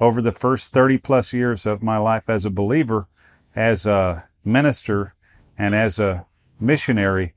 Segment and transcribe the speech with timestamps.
[0.00, 3.08] over the first 30 plus years of my life as a believer,
[3.54, 5.14] as a minister,
[5.58, 6.26] and as a
[6.60, 7.34] missionary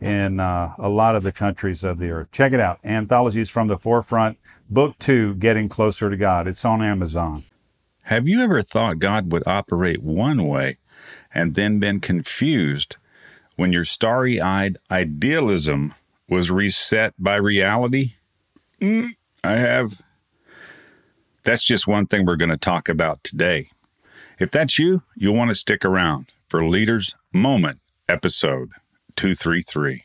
[0.00, 2.30] in uh, a lot of the countries of the earth.
[2.30, 2.78] Check it out.
[2.84, 6.46] Anthologies from the Forefront, Book Two Getting Closer to God.
[6.46, 7.44] It's on Amazon.
[8.02, 10.76] Have you ever thought God would operate one way
[11.32, 12.98] and then been confused
[13.56, 15.94] when your starry eyed idealism
[16.28, 18.14] was reset by reality?
[18.80, 20.02] Mm, I have.
[21.44, 23.68] That's just one thing we're going to talk about today.
[24.38, 28.70] If that's you, you'll want to stick around for Leaders Moment episode
[29.16, 30.04] 233.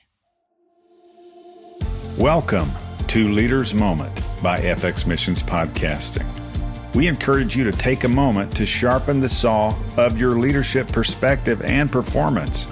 [2.17, 2.67] Welcome
[3.07, 6.25] to Leaders Moment by FX Missions Podcasting.
[6.93, 11.61] We encourage you to take a moment to sharpen the saw of your leadership perspective
[11.61, 12.67] and performance.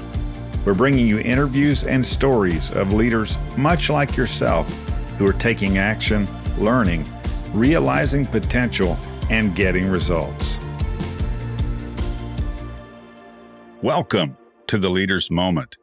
[0.66, 4.70] We're bringing you interviews and stories of leaders much like yourself
[5.18, 6.28] who are taking action,
[6.58, 7.06] learning,
[7.54, 8.98] realizing potential,
[9.30, 10.58] and getting results.
[13.82, 15.78] Welcome to the Leaders Moment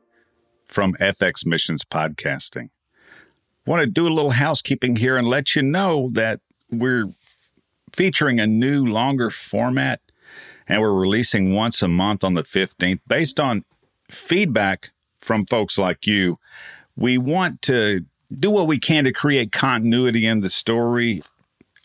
[0.66, 2.70] from FX Missions Podcasting.
[3.66, 6.40] Want to do a little housekeeping here and let you know that
[6.70, 7.08] we're
[7.92, 10.00] featuring a new, longer format,
[10.66, 13.64] and we're releasing once a month on the 15th based on
[14.10, 14.90] feedback
[15.20, 16.38] from folks like you.
[16.96, 18.04] We want to
[18.38, 21.22] do what we can to create continuity in the story.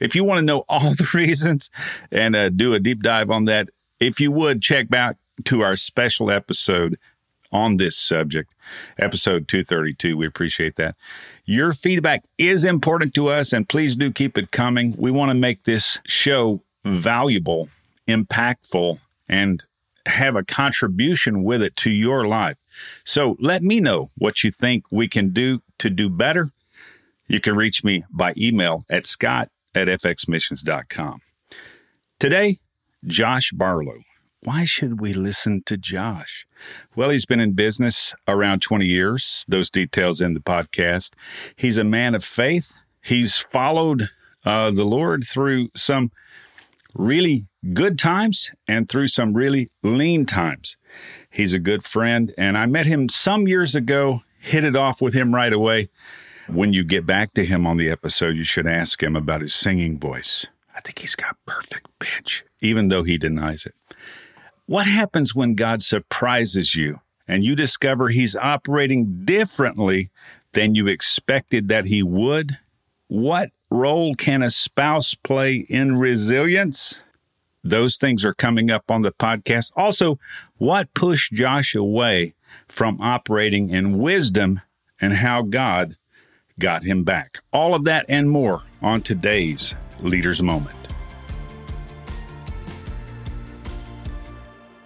[0.01, 1.69] If you want to know all the reasons
[2.11, 3.69] and uh, do a deep dive on that,
[3.99, 6.97] if you would check back to our special episode
[7.51, 8.53] on this subject,
[8.97, 10.15] episode 232.
[10.15, 10.95] We appreciate that.
[11.45, 14.95] Your feedback is important to us, and please do keep it coming.
[14.97, 17.69] We want to make this show valuable,
[18.07, 19.63] impactful, and
[20.05, 22.57] have a contribution with it to your life.
[23.03, 26.51] So let me know what you think we can do to do better.
[27.27, 31.19] You can reach me by email at scott at fxmissions.com.
[32.19, 32.57] Today,
[33.05, 33.99] Josh Barlow.
[34.43, 36.47] Why should we listen to Josh?
[36.95, 41.11] Well, he's been in business around 20 years, those details in the podcast.
[41.57, 42.77] He's a man of faith.
[43.01, 44.09] He's followed
[44.45, 46.11] uh, the Lord through some
[46.95, 50.77] really good times and through some really lean times.
[51.29, 55.13] He's a good friend, and I met him some years ago, hit it off with
[55.13, 55.89] him right away.
[56.51, 59.53] When you get back to him on the episode, you should ask him about his
[59.53, 60.47] singing voice.
[60.75, 63.75] I think he's got perfect pitch, even though he denies it.
[64.65, 70.09] What happens when God surprises you and you discover he's operating differently
[70.53, 72.57] than you expected that he would?
[73.07, 76.99] What role can a spouse play in resilience?
[77.63, 79.71] Those things are coming up on the podcast.
[79.75, 80.17] Also,
[80.57, 82.33] what pushed Josh away
[82.67, 84.61] from operating in wisdom
[84.99, 85.95] and how God
[86.59, 87.39] got him back?
[87.51, 90.75] All of that and more on today's Leaders Moment.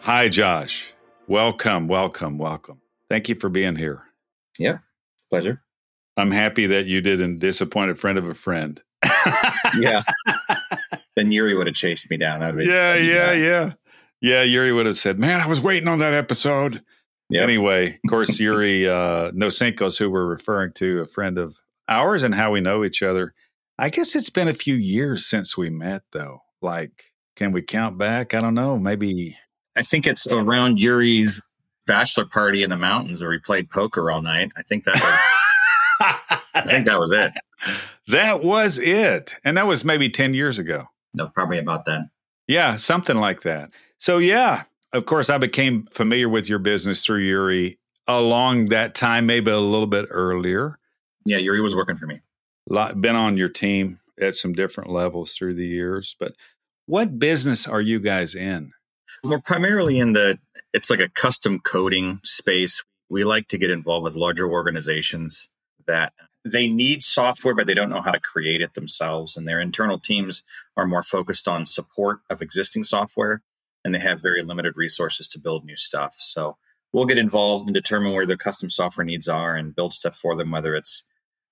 [0.02, 0.94] Hi, Josh.
[1.28, 2.82] Welcome, welcome, welcome.
[3.10, 4.04] Thank you for being here.
[4.60, 4.80] Yeah,
[5.30, 5.64] pleasure.
[6.18, 8.82] I'm happy that you didn't disappoint a friend of a friend.
[9.80, 10.02] yeah.
[11.16, 12.42] then Yuri would have chased me down.
[12.42, 13.74] That'd be, yeah, yeah, yeah.
[14.22, 16.84] Yeah, Yuri would have said, Man, I was waiting on that episode.
[17.30, 17.44] Yep.
[17.44, 22.36] Anyway, of course, Yuri uh, Nosinkos, who we're referring to, a friend of ours and
[22.36, 23.34] how we know each other.
[23.78, 26.40] I guess it's been a few years since we met, though.
[26.62, 28.34] Like, can we count back?
[28.34, 28.78] I don't know.
[28.78, 29.36] Maybe
[29.76, 31.42] I think it's around Yuri's
[31.86, 34.52] bachelor party in the mountains where he played poker all night.
[34.56, 37.34] I think that was, I think that was it.
[38.08, 39.36] That was it.
[39.46, 40.88] And that was maybe 10 years ago.
[41.14, 42.10] No, probably about then.
[42.46, 43.72] Yeah, something like that.
[43.98, 49.26] So, yeah, of course, I became familiar with your business through Yuri along that time,
[49.26, 50.78] maybe a little bit earlier.
[51.26, 52.22] Yeah, Yuri was working for me.
[52.70, 56.16] Been on your team at some different levels through the years.
[56.20, 56.34] But
[56.86, 58.74] what business are you guys in?
[59.24, 60.40] We're primarily in the,
[60.74, 62.84] it's like a custom coding space.
[63.10, 65.50] We like to get involved with larger organizations
[65.88, 66.14] that
[66.46, 69.38] they need software, but they don't know how to create it themselves.
[69.38, 70.44] And their internal teams
[70.76, 73.42] are more focused on support of existing software,
[73.86, 76.16] and they have very limited resources to build new stuff.
[76.20, 76.58] So
[76.92, 80.36] we'll get involved and determine where their custom software needs are and build stuff for
[80.36, 81.06] them, whether it's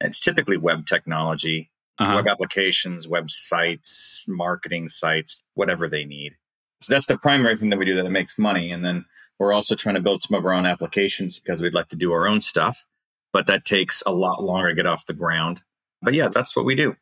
[0.06, 1.72] it's typically web technology
[2.02, 2.16] uh-huh.
[2.16, 6.36] web applications, websites, marketing sites, whatever they need.
[6.82, 8.72] So that's the primary thing that we do that makes money.
[8.72, 9.06] And then
[9.38, 12.12] we're also trying to build some of our own applications because we'd like to do
[12.12, 12.86] our own stuff,
[13.32, 15.62] but that takes a lot longer to get off the ground.
[16.02, 16.96] But yeah, that's what we do.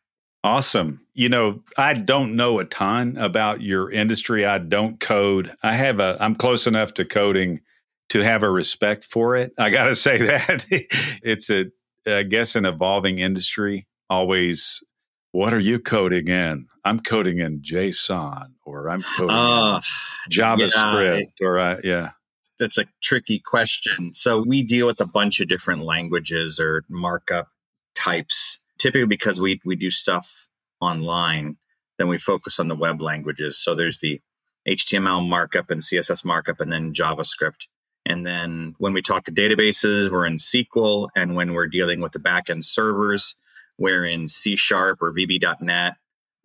[0.44, 1.06] Awesome.
[1.13, 4.45] You know, I don't know a ton about your industry.
[4.45, 5.54] I don't code.
[5.63, 7.62] I have a I'm close enough to coding
[8.10, 9.54] to have a respect for it.
[9.57, 10.66] I got to say that
[11.24, 11.66] it's a
[12.17, 13.88] I guess an evolving industry.
[14.09, 14.83] Always
[15.31, 16.67] what are you coding in?
[16.83, 19.81] I'm coding in JSON or I'm coding uh,
[20.31, 22.11] JavaScript yeah, or uh, yeah.
[22.59, 24.13] That's a tricky question.
[24.15, 27.50] So we deal with a bunch of different languages or markup
[27.95, 30.47] types typically because we we do stuff
[30.81, 31.57] online,
[31.97, 33.61] then we focus on the web languages.
[33.61, 34.21] So there's the
[34.67, 37.67] HTML markup and CSS markup, and then JavaScript.
[38.09, 42.11] And then when we talk to databases, we're in SQL, and when we're dealing with
[42.11, 43.35] the backend servers,
[43.77, 45.95] we're in C Sharp or VB.NET.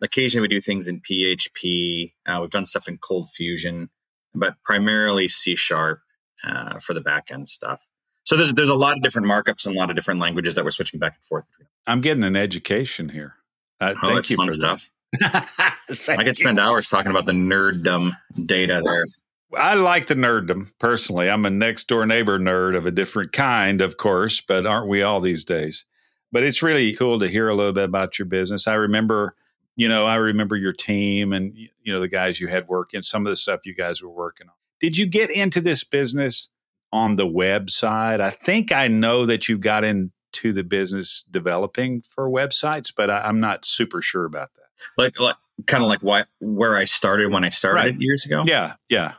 [0.01, 2.13] Occasionally, we do things in PHP.
[2.27, 3.89] Uh, we've done stuff in Cold Fusion,
[4.35, 6.01] but primarily C Sharp
[6.43, 7.87] uh, for the backend stuff.
[8.25, 10.63] So there's there's a lot of different markups and a lot of different languages that
[10.63, 11.67] we're switching back and forth between.
[11.87, 13.35] I'm getting an education here.
[13.81, 14.91] Uh, oh, thank you for stuff.
[15.21, 18.11] I could spend hours talking about the nerddom
[18.45, 19.05] data there.
[19.53, 21.29] I like the nerddom personally.
[21.29, 25.01] I'm a next door neighbor nerd of a different kind, of course, but aren't we
[25.01, 25.85] all these days?
[26.31, 28.67] But it's really cool to hear a little bit about your business.
[28.67, 29.35] I remember,
[29.75, 33.25] you know, I remember your team and you know the guys you had working, some
[33.25, 34.53] of the stuff you guys were working on.
[34.79, 36.49] Did you get into this business
[36.91, 38.19] on the web side?
[38.19, 43.09] I think I know that you got in to the business developing for websites, but
[43.09, 44.61] I, am not super sure about that.
[44.97, 45.37] Like, like
[45.67, 47.95] kind of like what where I started when I started right.
[47.97, 48.43] years ago.
[48.45, 49.13] Yeah, yeah.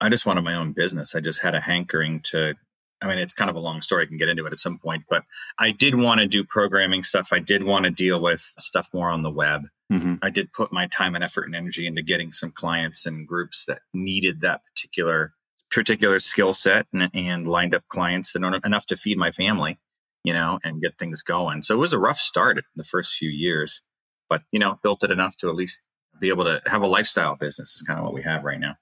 [0.00, 1.14] I just wanted my own business.
[1.14, 2.54] I just had a hankering to.
[3.00, 4.02] I mean, it's kind of a long story.
[4.02, 5.22] I can get into it at some point, but
[5.56, 7.28] I did want to do programming stuff.
[7.32, 9.68] I did want to deal with stuff more on the web.
[9.92, 10.16] Mm-hmm.
[10.20, 13.66] I did put my time and effort and energy into getting some clients and groups
[13.66, 15.34] that needed that particular
[15.70, 19.78] particular skill set and, and lined up clients enough to feed my family
[20.24, 21.62] you know, and get things going.
[21.62, 23.80] So it was a rough start in the first few years,
[24.28, 25.80] but, you know, built it enough to at least
[26.20, 28.76] be able to have a lifestyle business is kind of what we have right now.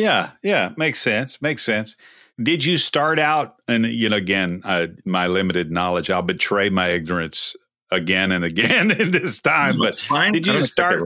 [0.00, 1.40] Yeah, yeah, makes sense.
[1.42, 1.96] Makes sense.
[2.42, 6.88] Did you start out, and you know, again, uh, my limited knowledge, I'll betray my
[6.88, 7.54] ignorance
[7.90, 9.76] again and again in this time.
[9.76, 10.32] No, but fine.
[10.32, 11.02] Did you start?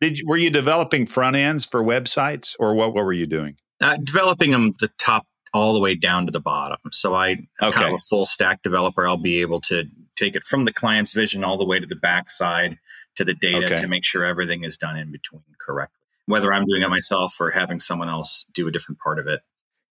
[0.00, 2.94] Did you, were you developing front ends for websites, or what?
[2.94, 3.56] What were you doing?
[3.80, 6.78] Uh, developing them the top all the way down to the bottom.
[6.90, 7.70] So I okay.
[7.70, 9.06] kind of a full stack developer.
[9.06, 9.84] I'll be able to
[10.16, 12.78] take it from the client's vision all the way to the backside
[13.16, 13.76] to the data okay.
[13.76, 15.97] to make sure everything is done in between correctly.
[16.28, 19.40] Whether I'm doing it myself or having someone else do a different part of it.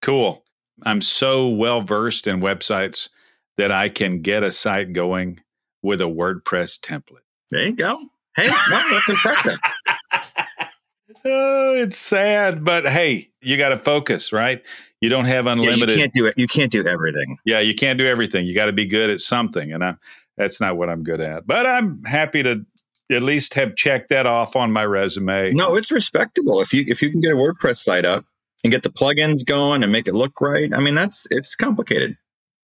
[0.01, 0.43] Cool.
[0.85, 3.09] I'm so well versed in websites
[3.57, 5.41] that I can get a site going
[5.81, 7.25] with a WordPress template.
[7.49, 7.97] There you go.
[8.35, 9.57] Hey, that's impressive.
[11.25, 14.63] oh, it's sad, but hey, you got to focus, right?
[15.01, 15.89] You don't have unlimited.
[15.89, 16.37] Yeah, you can't do it.
[16.37, 17.37] You can't do everything.
[17.45, 18.45] Yeah, you can't do everything.
[18.45, 19.95] You got to be good at something, and I,
[20.37, 21.47] that's not what I'm good at.
[21.47, 22.63] But I'm happy to
[23.09, 25.51] at least have checked that off on my resume.
[25.53, 28.25] No, it's respectable if you if you can get a WordPress site up
[28.63, 30.73] and get the plugins going and make it look right.
[30.73, 32.17] I mean, that's it's complicated.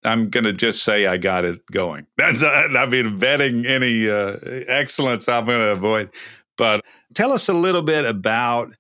[0.05, 2.07] I'm going to just say I got it going.
[2.17, 4.37] That's uh, I mean, vetting any uh,
[4.67, 6.09] excellence I'm going to avoid.
[6.57, 8.73] But tell us a little bit about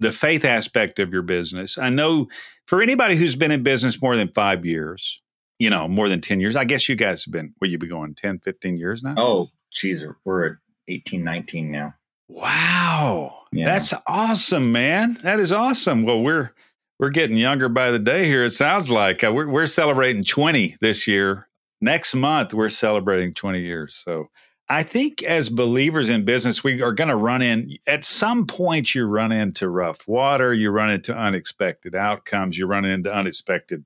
[0.00, 1.78] the faith aspect of your business.
[1.78, 2.28] I know
[2.66, 5.20] for anybody who's been in business more than five years,
[5.58, 7.88] you know, more than 10 years, I guess you guys have been, will you be
[7.88, 9.14] going 10, 15 years now?
[9.16, 10.52] Oh, geez, we're at
[10.88, 11.94] 18, 19 now.
[12.28, 13.44] Wow.
[13.52, 13.66] Yeah.
[13.66, 15.16] That's awesome, man.
[15.22, 16.04] That is awesome.
[16.04, 16.52] Well, we're,
[16.98, 18.44] we're getting younger by the day here.
[18.44, 21.48] It sounds like uh, we're, we're celebrating 20 this year.
[21.80, 23.94] Next month, we're celebrating 20 years.
[24.04, 24.30] So
[24.68, 28.94] I think as believers in business, we are going to run in at some point.
[28.94, 33.84] You run into rough water, you run into unexpected outcomes, you run into unexpected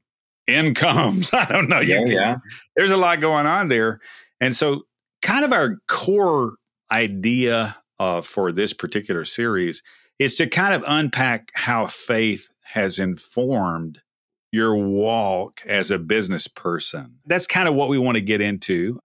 [0.48, 1.30] incomes.
[1.32, 1.80] I don't know.
[1.80, 2.36] Yeah, yeah.
[2.74, 4.00] There's a lot going on there,
[4.40, 4.82] and so
[5.20, 6.54] kind of our core
[6.92, 9.82] idea uh, for this particular series
[10.18, 14.00] is to kind of unpack how faith has informed
[14.52, 17.18] your walk as a business person.
[17.26, 19.00] That's kind of what we want to get into.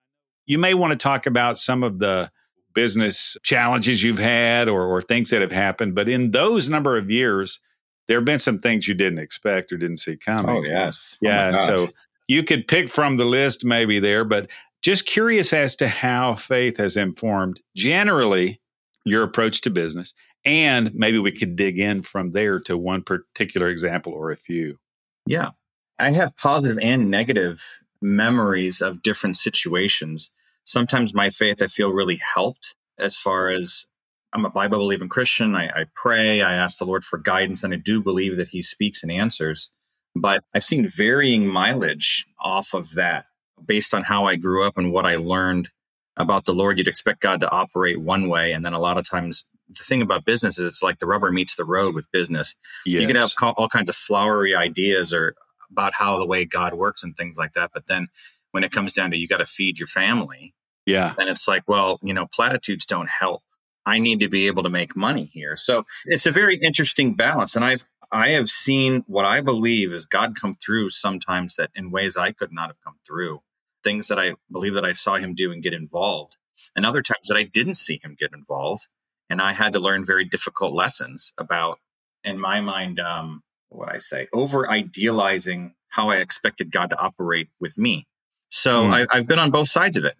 [0.45, 2.31] You may want to talk about some of the
[2.73, 5.95] business challenges you've had or, or things that have happened.
[5.95, 7.59] But in those number of years,
[8.07, 10.57] there have been some things you didn't expect or didn't see coming.
[10.57, 11.15] Oh, yes.
[11.15, 11.57] Oh, yeah.
[11.59, 11.87] Oh so
[12.27, 14.49] you could pick from the list maybe there, but
[14.81, 18.61] just curious as to how faith has informed generally
[19.05, 20.13] your approach to business.
[20.45, 24.77] And maybe we could dig in from there to one particular example or a few.
[25.25, 25.51] Yeah.
[25.99, 27.63] I have positive and negative
[28.01, 30.29] memories of different situations
[30.67, 33.85] sometimes my faith I feel really helped as far as
[34.33, 35.55] I'm a Bible believing Christian.
[35.55, 38.61] I, I pray, I ask the Lord for guidance, and I do believe that He
[38.61, 39.71] speaks and answers.
[40.15, 43.25] But I've seen varying mileage off of that
[43.65, 45.69] based on how I grew up and what I learned
[46.15, 46.77] about the Lord.
[46.77, 48.51] You'd expect God to operate one way.
[48.51, 51.31] And then a lot of times, the thing about business is it's like the rubber
[51.31, 52.55] meets the road with business.
[52.85, 53.01] Yes.
[53.01, 55.35] You can have all kinds of flowery ideas or
[55.69, 57.71] about how the way God works and things like that.
[57.73, 58.07] But then
[58.51, 60.53] when it comes down to you got to feed your family,
[60.85, 63.43] yeah, then it's like, well, you know, platitudes don't help.
[63.85, 65.57] I need to be able to make money here.
[65.57, 67.55] So it's a very interesting balance.
[67.55, 71.91] And I've I have seen what I believe is God come through sometimes that in
[71.91, 73.41] ways I could not have come through.
[73.87, 76.35] Things that I believe that I saw him do and get involved.
[76.75, 78.87] And other times that I didn't see him get involved.
[79.29, 81.79] And I had to learn very difficult lessons about,
[82.21, 87.47] in my mind, um, what I say, over idealizing how I expected God to operate
[87.61, 88.07] with me.
[88.49, 88.93] So mm.
[88.93, 90.15] I, I've been on both sides of it.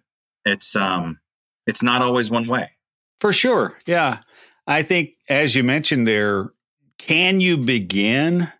[0.46, 1.20] It's um,
[1.66, 2.70] it's not always one way.
[3.20, 4.20] For sure, yeah.
[4.66, 6.52] I think, as you mentioned there,
[6.96, 8.50] can you begin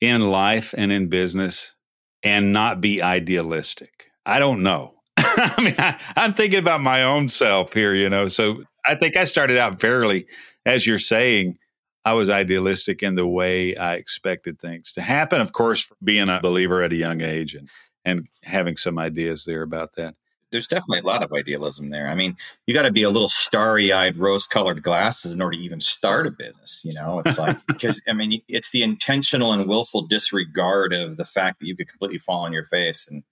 [0.00, 1.74] in life and in business
[2.22, 4.11] and not be idealistic?
[4.24, 4.94] I don't know.
[5.16, 8.28] I mean, I, am thinking about my own self here, you know.
[8.28, 10.26] So I think I started out fairly,
[10.64, 11.58] as you're saying,
[12.04, 15.40] I was idealistic in the way I expected things to happen.
[15.40, 17.68] Of course, being a believer at a young age and
[18.04, 20.16] and having some ideas there about that.
[20.50, 22.08] There's definitely a lot of idealism there.
[22.08, 22.36] I mean,
[22.66, 26.30] you got to be a little starry-eyed, rose-colored glasses in order to even start a
[26.30, 26.82] business.
[26.84, 31.24] You know, it's like because I mean, it's the intentional and willful disregard of the
[31.24, 33.22] fact that you could completely fall on your face and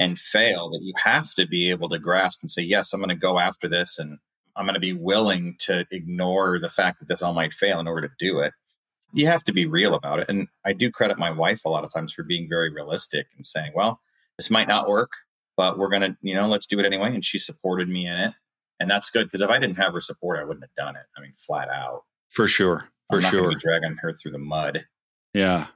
[0.00, 3.10] and fail that you have to be able to grasp and say, yes, I'm going
[3.10, 4.18] to go after this and
[4.56, 7.86] I'm going to be willing to ignore the fact that this all might fail in
[7.86, 8.54] order to do it.
[9.12, 10.28] You have to be real about it.
[10.30, 13.44] And I do credit my wife a lot of times for being very realistic and
[13.44, 14.00] saying, well,
[14.38, 15.12] this might not work,
[15.54, 17.14] but we're going to, you know, let's do it anyway.
[17.14, 18.32] And she supported me in it.
[18.80, 21.04] And that's good because if I didn't have her support, I wouldn't have done it.
[21.14, 22.04] I mean, flat out.
[22.30, 22.88] For sure.
[23.10, 23.54] For sure.
[23.54, 24.86] Dragging her through the mud.
[25.34, 25.66] Yeah.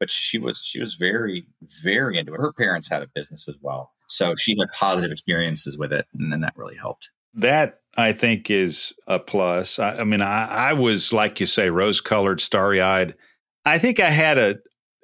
[0.00, 1.46] But she was she was very
[1.82, 2.40] very into it.
[2.40, 6.32] Her parents had a business as well, so she had positive experiences with it, and
[6.32, 7.10] then that really helped.
[7.34, 9.78] That I think is a plus.
[9.78, 13.14] I, I mean, I, I was like you say, rose colored, starry eyed.
[13.64, 14.56] I think I had a.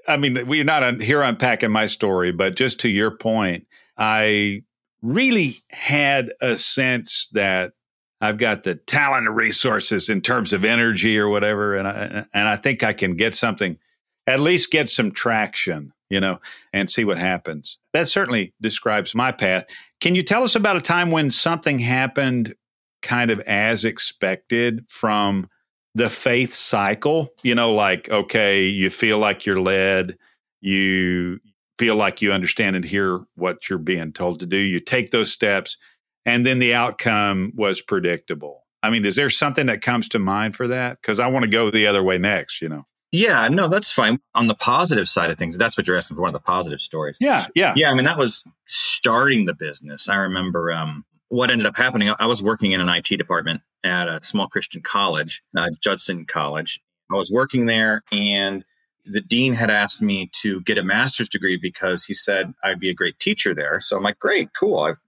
[0.08, 3.66] I mean, we're not here unpacking my story, but just to your point,
[3.98, 4.62] I
[5.02, 7.72] really had a sense that
[8.20, 12.48] I've got the talent and resources in terms of energy or whatever, and I and
[12.48, 13.78] I think I can get something,
[14.26, 16.38] at least get some traction, you know,
[16.72, 17.78] and see what happens.
[17.92, 19.64] That certainly describes my path.
[20.00, 22.54] Can you tell us about a time when something happened,
[23.02, 25.48] kind of as expected from
[25.94, 27.28] the faith cycle?
[27.42, 30.16] You know, like okay, you feel like you're led,
[30.60, 31.40] you
[31.78, 34.56] feel like you understand and hear what you're being told to do.
[34.56, 35.76] You take those steps,
[36.24, 38.64] and then the outcome was predictable.
[38.82, 40.98] I mean, is there something that comes to mind for that?
[41.00, 42.86] Because I want to go the other way next, you know.
[43.12, 44.18] Yeah, no, that's fine.
[44.34, 46.80] On the positive side of things, that's what you're asking for one of the positive
[46.80, 47.16] stories.
[47.20, 47.72] Yeah, yeah.
[47.76, 50.08] Yeah, I mean, that was starting the business.
[50.08, 52.12] I remember um, what ended up happening.
[52.18, 56.80] I was working in an IT department at a small Christian college, uh, Judson College.
[57.10, 58.64] I was working there and
[59.04, 62.90] the dean had asked me to get a master's degree because he said I'd be
[62.90, 63.80] a great teacher there.
[63.80, 64.80] So I'm like, great, cool.
[64.80, 64.98] I've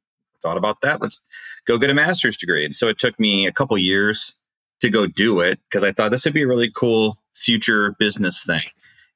[0.41, 1.01] thought about that.
[1.01, 1.21] Let's
[1.67, 2.65] go get a master's degree.
[2.65, 4.37] And so it took me a couple years
[4.81, 8.45] to go do it because I thought this would be a really cool future business
[8.45, 8.65] thing.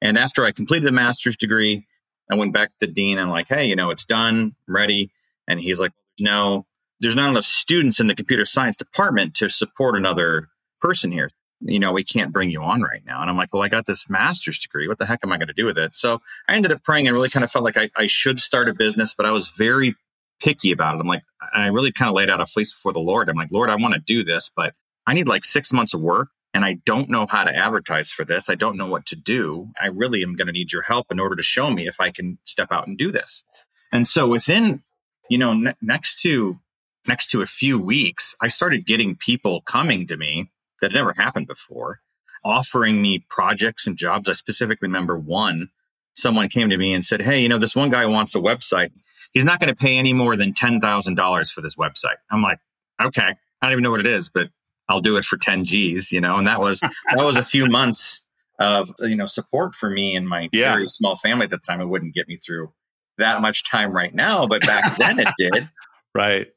[0.01, 1.85] And after I completed the master's degree,
[2.31, 5.11] I went back to the dean and like, hey, you know, it's done, I'm ready.
[5.47, 6.65] And he's like, no,
[6.99, 10.49] there's not enough students in the computer science department to support another
[10.81, 11.29] person here
[11.65, 13.21] you know, we can't bring you on right now.
[13.21, 14.87] And I'm like, well, I got this master's degree.
[14.87, 15.95] What the heck am I going to do with it?
[15.95, 18.69] So I ended up praying and really kind of felt like I, I should start
[18.69, 19.95] a business, but I was very
[20.41, 20.99] picky about it.
[20.99, 23.29] I'm like, I really kind of laid out a fleece before the Lord.
[23.29, 24.73] I'm like, Lord, I want to do this, but
[25.07, 28.23] I need like six months of work and I don't know how to advertise for
[28.23, 28.49] this.
[28.49, 29.69] I don't know what to do.
[29.81, 32.11] I really am going to need your help in order to show me if I
[32.11, 33.43] can step out and do this.
[33.91, 34.83] And so within,
[35.29, 36.59] you know, ne- next to
[37.07, 41.13] next to a few weeks, I started getting people coming to me that had never
[41.13, 41.99] happened before,
[42.45, 44.29] offering me projects and jobs.
[44.29, 45.69] I specifically remember one,
[46.13, 48.91] someone came to me and said, Hey, you know, this one guy wants a website.
[49.33, 52.17] He's not going to pay any more than $10,000 for this website.
[52.29, 52.59] I'm like,
[53.01, 54.49] okay, I don't even know what it is, but
[54.89, 57.67] I'll do it for 10 G's, you know, and that was, that was a few
[57.67, 58.21] months
[58.59, 60.73] of, you know, support for me and my yeah.
[60.73, 61.81] very small family at the time.
[61.81, 62.71] It wouldn't get me through
[63.17, 65.69] that much time right now, but back then it did.
[66.15, 66.49] Right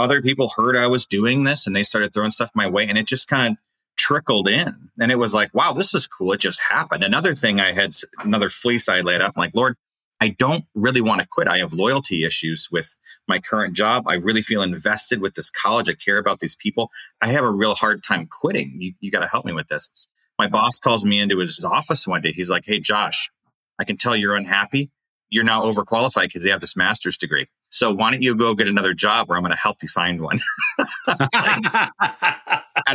[0.00, 2.98] other people heard I was doing this and they started throwing stuff my way and
[2.98, 3.58] it just kind of
[3.96, 4.90] trickled in.
[4.98, 6.32] And it was like, wow, this is cool.
[6.32, 7.04] It just happened.
[7.04, 9.76] Another thing I had, another fleece I laid up, I'm like, Lord,
[10.20, 11.48] I don't really want to quit.
[11.48, 12.96] I have loyalty issues with
[13.26, 14.04] my current job.
[14.06, 15.88] I really feel invested with this college.
[15.88, 16.90] I care about these people.
[17.22, 18.76] I have a real hard time quitting.
[18.78, 20.08] You, you got to help me with this.
[20.38, 22.32] My boss calls me into his office one day.
[22.32, 23.30] He's like, Hey, Josh,
[23.78, 24.90] I can tell you're unhappy.
[25.30, 27.46] You're now overqualified because you have this master's degree.
[27.70, 30.20] So why don't you go get another job where I'm going to help you find
[30.20, 30.40] one?
[31.06, 31.18] and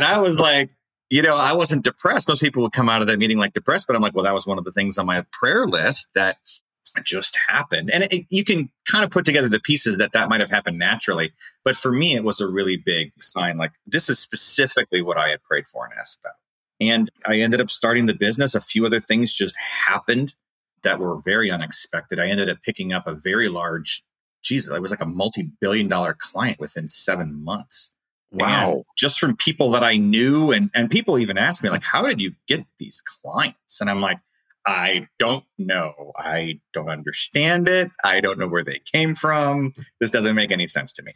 [0.04, 0.70] I was like,
[1.08, 2.28] you know, I wasn't depressed.
[2.28, 4.34] Most people would come out of that meeting like depressed, but I'm like, well, that
[4.34, 6.36] was one of the things on my prayer list that
[7.04, 7.90] just happened.
[7.90, 10.78] And it, you can kind of put together the pieces that that might have happened
[10.78, 11.32] naturally.
[11.64, 13.58] But for me, it was a really big sign.
[13.58, 16.34] Like, this is specifically what I had prayed for and asked about.
[16.80, 18.54] And I ended up starting the business.
[18.54, 20.34] A few other things just happened
[20.82, 22.20] that were very unexpected.
[22.20, 24.04] I ended up picking up a very large,
[24.42, 27.90] Jesus, I was like a multi billion dollar client within seven months.
[28.30, 28.72] Wow.
[28.72, 30.52] And just from people that I knew.
[30.52, 33.80] And, and people even asked me, like, how did you get these clients?
[33.80, 34.18] And I'm like,
[34.66, 36.12] I don't know.
[36.16, 37.90] I don't understand it.
[38.02, 39.74] I don't know where they came from.
[40.00, 41.12] This doesn't make any sense to me.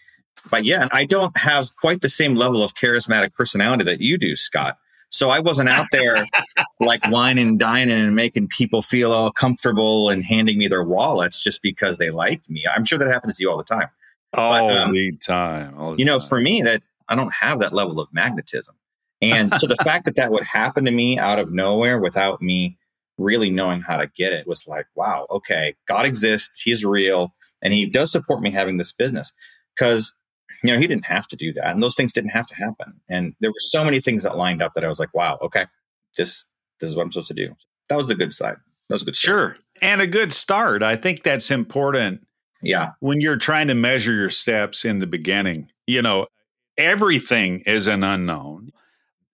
[0.50, 4.36] But yeah, I don't have quite the same level of charismatic personality that you do,
[4.36, 4.78] Scott.
[5.10, 6.24] So I wasn't out there
[6.80, 11.42] like wining and dining and making people feel all comfortable and handing me their wallets
[11.42, 12.64] just because they liked me.
[12.72, 13.88] I'm sure that happens to you all the time.
[14.32, 15.74] All but, um, the time.
[15.76, 16.28] All the you know, time.
[16.28, 18.76] for me, that I don't have that level of magnetism.
[19.20, 22.78] And so the fact that that would happen to me out of nowhere without me
[23.20, 26.60] really knowing how to get it was like, wow, okay, God exists.
[26.62, 27.34] He's real.
[27.62, 29.32] And he does support me having this business
[29.76, 30.14] because,
[30.62, 31.68] you know, he didn't have to do that.
[31.68, 33.00] And those things didn't have to happen.
[33.08, 35.66] And there were so many things that lined up that I was like, wow, okay,
[36.16, 36.46] this,
[36.80, 37.54] this is what I'm supposed to do.
[37.88, 38.56] That was the good side.
[38.88, 39.56] That was a good Sure.
[39.82, 40.82] And a good start.
[40.82, 42.26] I think that's important.
[42.62, 42.92] Yeah.
[43.00, 46.26] When you're trying to measure your steps in the beginning, you know,
[46.76, 48.70] everything is an unknown.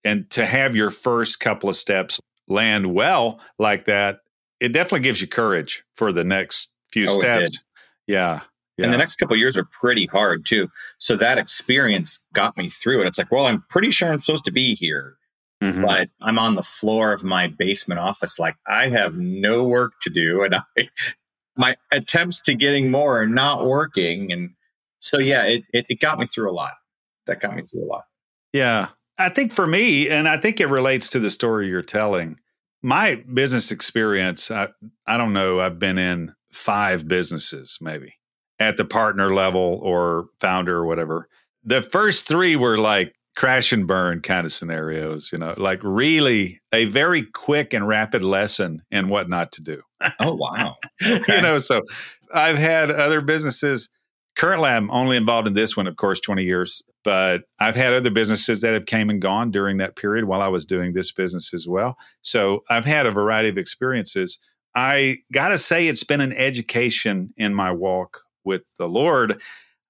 [0.04, 4.20] And to have your first couple of steps land well like that,
[4.60, 7.58] it definitely gives you courage for the next few Oh, steps.
[8.06, 8.40] Yeah.
[8.78, 8.84] Yeah.
[8.84, 10.68] And the next couple of years are pretty hard too.
[10.98, 13.06] So that experience got me through it.
[13.06, 15.16] It's like, well, I'm pretty sure I'm supposed to be here,
[15.62, 15.82] Mhm.
[15.84, 18.38] but I'm on the floor of my basement office.
[18.38, 20.42] Like I have no work to do.
[20.44, 20.60] And I,
[21.56, 24.30] my attempts to getting more are not working.
[24.30, 24.50] And
[25.00, 26.73] so, yeah, it, it, it got me through a lot.
[27.26, 28.04] That got me through a lot.
[28.52, 28.88] Yeah.
[29.18, 32.38] I think for me, and I think it relates to the story you're telling,
[32.82, 34.68] my business experience, I,
[35.06, 38.14] I don't know, I've been in five businesses maybe
[38.58, 41.28] at the partner level or founder or whatever.
[41.64, 46.60] The first three were like crash and burn kind of scenarios, you know, like really
[46.72, 49.82] a very quick and rapid lesson in what not to do.
[50.20, 50.76] Oh, wow.
[51.06, 51.36] Okay.
[51.36, 51.82] you know, so
[52.32, 53.90] I've had other businesses.
[54.36, 58.10] Currently, I'm only involved in this one, of course, 20 years, but I've had other
[58.10, 61.54] businesses that have came and gone during that period while I was doing this business
[61.54, 61.96] as well.
[62.20, 64.38] So I've had a variety of experiences.
[64.75, 69.40] I got to say, it's been an education in my walk with the Lord.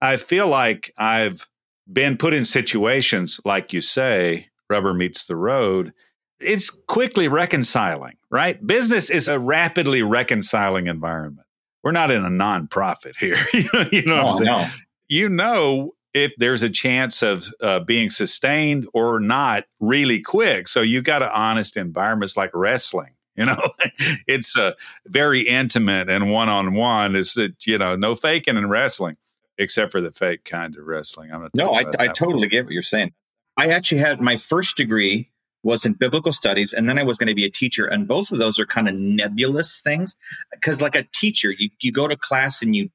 [0.00, 1.48] I feel like I've
[1.92, 5.92] been put in situations, like you say, rubber meets the road.
[6.38, 8.64] It's quickly reconciling, right?
[8.64, 11.45] Business is a rapidly reconciling environment.
[11.86, 13.36] We're not in a nonprofit here.
[13.92, 14.44] you know what I'm Oh, saying?
[14.46, 14.66] no.
[15.06, 20.66] you know if there's a chance of uh, being sustained or not really quick.
[20.66, 23.14] So you got an honest environments like wrestling.
[23.36, 23.56] You know,
[24.26, 24.72] it's uh,
[25.06, 27.14] very intimate and one on one.
[27.14, 29.16] Is that you know no faking in wrestling,
[29.56, 31.30] except for the fake kind of wrestling.
[31.30, 33.12] I'm gonna No, I, I totally get what you're saying.
[33.56, 35.30] I actually had my first degree
[35.66, 37.86] was in biblical studies, and then I was going to be a teacher.
[37.86, 40.16] And both of those are kind of nebulous things
[40.52, 42.88] because, like a teacher, you, you go to class and you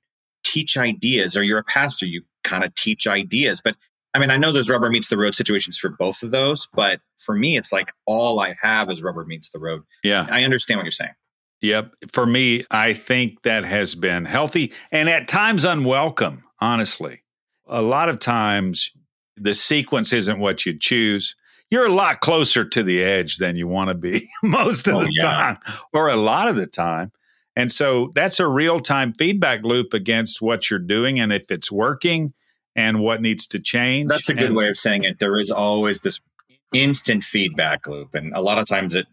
[0.46, 3.62] teach ideas, or you're a pastor, you kind of teach ideas.
[3.62, 3.76] But
[4.14, 7.02] I mean, I know there's rubber meets the road situations for both of those, but
[7.18, 9.84] for me, it's like all I have is rubber meets the road.
[10.02, 10.26] Yeah.
[10.30, 11.14] I understand what you're saying.
[11.60, 11.94] Yep.
[12.12, 17.24] For me, I think that has been healthy and at times unwelcome, honestly.
[17.68, 18.92] A lot of times
[19.38, 21.36] the sequence isn't what you'd choose.
[21.72, 25.00] You're a lot closer to the edge than you want to be most of Oh,
[25.02, 25.24] the yeah.
[25.24, 25.58] time
[25.94, 27.12] or a lot of the time.
[27.56, 31.72] And so that's a real time feedback loop against what you're doing and if it's
[31.72, 32.34] working
[32.76, 34.10] and what needs to change.
[34.10, 35.20] That's a good And- way of saying it.
[35.20, 36.20] There is always this
[36.74, 38.16] instant feedback loop.
[38.16, 39.06] And a lot of times it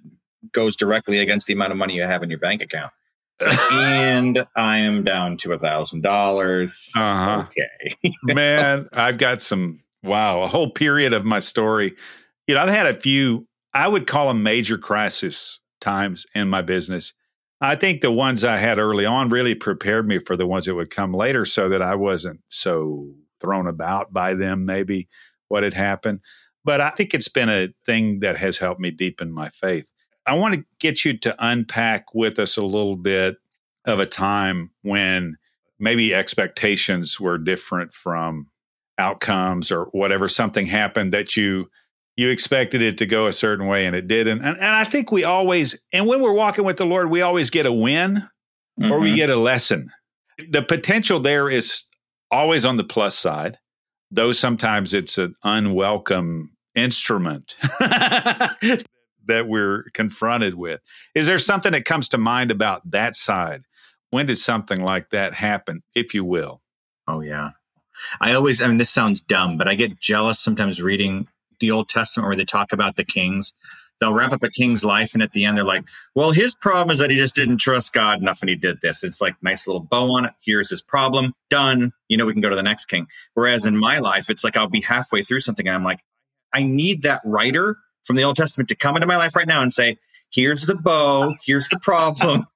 [0.53, 2.93] goes directly against the amount of money you have in your bank account.
[3.71, 6.89] And I am down to a thousand dollars.
[6.97, 7.45] Uh-huh.
[7.47, 8.13] Okay.
[8.25, 11.95] man, I've got some wow, a whole period of my story.
[12.49, 16.63] You know, I've had a few, I would call them major crisis times in my
[16.63, 17.13] business.
[17.61, 20.75] I think the ones I had early on really prepared me for the ones that
[20.75, 25.09] would come later so that I wasn't so thrown about by them, maybe
[25.49, 26.21] what had happened.
[26.65, 29.91] But I think it's been a thing that has helped me deepen my faith.
[30.27, 33.37] I want to get you to unpack with us a little bit
[33.85, 35.37] of a time when
[35.79, 38.47] maybe expectations were different from
[38.97, 41.69] outcomes or whatever something happened that you
[42.19, 45.11] you expected it to go a certain way and it didn't and, and i think
[45.13, 48.29] we always and when we're walking with the lord we always get a win
[48.79, 48.93] mm-hmm.
[48.93, 49.17] or we mm-hmm.
[49.17, 49.91] get a lesson.
[50.51, 51.85] The potential there is
[52.31, 53.59] always on the plus side
[54.11, 58.87] though sometimes it's an unwelcome instrument that
[59.47, 60.81] we're confronted with.
[61.15, 63.65] Is there something that comes to mind about that side?
[64.11, 66.63] When did something like that happen if you will?
[67.07, 67.51] Oh yeah.
[68.21, 71.29] I always, I mean, this sounds dumb, but I get jealous sometimes reading
[71.61, 73.55] the Old Testament where they talk about the kings.
[74.01, 76.93] They'll wrap up a king's life, and at the end, they're like, well, his problem
[76.93, 79.03] is that he just didn't trust God enough and he did this.
[79.03, 80.33] It's like nice little bow on it.
[80.41, 81.35] Here's his problem.
[81.51, 81.93] Done.
[82.09, 83.09] You know, we can go to the next king.
[83.35, 86.01] Whereas in my life, it's like I'll be halfway through something and I'm like,
[86.53, 89.63] I need that writer from the Old Testament to come into my life right now
[89.63, 89.97] and say,
[90.31, 92.47] here's the bow, here's the problem.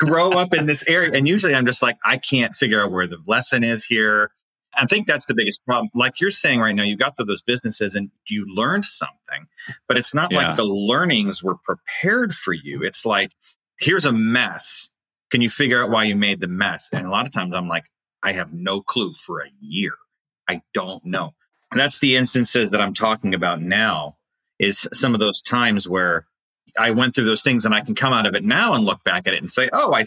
[0.00, 1.12] Grow up in this area.
[1.12, 4.32] And usually I'm just like, I can't figure out where the lesson is here.
[4.78, 5.90] I think that's the biggest problem.
[5.94, 9.46] Like you're saying right now, you got to those businesses and you learned something,
[9.88, 10.48] but it's not yeah.
[10.48, 12.82] like the learnings were prepared for you.
[12.82, 13.32] It's like,
[13.80, 14.90] here's a mess.
[15.30, 16.88] Can you figure out why you made the mess?
[16.92, 17.84] And a lot of times I'm like,
[18.22, 19.92] I have no clue for a year.
[20.48, 21.34] I don't know.
[21.70, 24.16] And that's the instances that I'm talking about now
[24.58, 26.26] is some of those times where
[26.78, 29.04] I went through those things and I can come out of it now and look
[29.04, 30.06] back at it and say, oh, I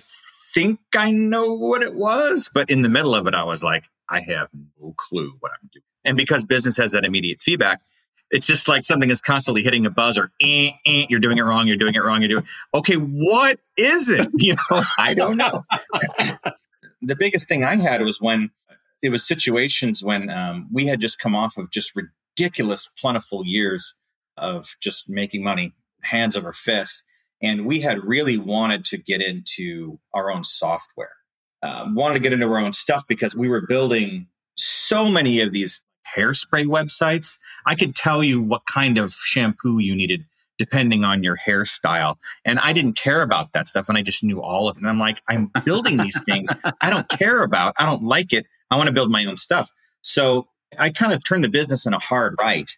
[0.54, 2.50] think I know what it was.
[2.54, 5.69] But in the middle of it, I was like, I have no clue what I'm
[5.71, 5.84] doing.
[6.04, 7.80] And because business has that immediate feedback,
[8.30, 10.32] it's just like something is constantly hitting a buzzer.
[10.41, 11.67] Eh, eh, you're doing it wrong.
[11.67, 12.21] You're doing it wrong.
[12.21, 12.47] You're doing.
[12.74, 14.30] Okay, what is it?
[14.38, 15.65] You know, I don't know.
[17.02, 18.52] the biggest thing I had was when
[19.02, 23.95] it was situations when um, we had just come off of just ridiculous, plentiful years
[24.38, 27.04] of just making money, hands over fist,
[27.41, 31.15] and we had really wanted to get into our own software
[31.63, 35.52] um, wanted to get into our own stuff because we were building so many of
[35.52, 35.82] these
[36.15, 37.38] hairspray websites.
[37.65, 40.26] I could tell you what kind of shampoo you needed
[40.58, 42.17] depending on your hairstyle.
[42.45, 43.89] And I didn't care about that stuff.
[43.89, 44.82] And I just knew all of it.
[44.82, 47.74] And I'm like, I'm building these things I don't care about.
[47.80, 48.45] I don't like it.
[48.69, 49.71] I want to build my own stuff.
[50.04, 50.47] So
[50.78, 52.69] I kind of turned the business in a hard right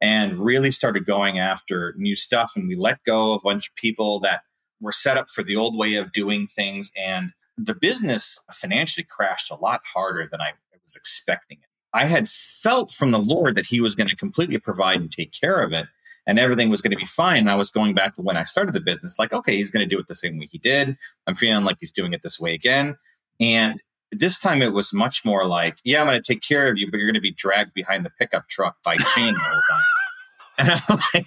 [0.00, 2.52] and really started going after new stuff.
[2.56, 4.40] And we let go of a bunch of people that
[4.80, 6.90] were set up for the old way of doing things.
[6.96, 11.68] And the business financially crashed a lot harder than I was expecting it.
[11.92, 15.32] I had felt from the Lord that He was going to completely provide and take
[15.32, 15.86] care of it,
[16.26, 17.38] and everything was going to be fine.
[17.38, 19.88] And I was going back to when I started the business, like, okay, He's going
[19.88, 20.96] to do it the same way He did.
[21.26, 22.96] I'm feeling like He's doing it this way again.
[23.40, 23.80] And
[24.12, 26.90] this time it was much more like, yeah, I'm going to take care of you,
[26.90, 29.82] but you're going to be dragged behind the pickup truck by chain the whole time.
[30.58, 31.26] And I'm like,